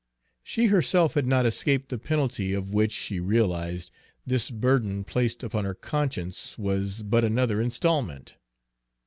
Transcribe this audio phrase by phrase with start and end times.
[0.41, 3.91] She herself had not escaped the penalty, of which, she realized,
[4.25, 8.33] this burden placed upon her conscience was but another installment.